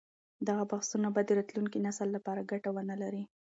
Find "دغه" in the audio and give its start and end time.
0.47-0.63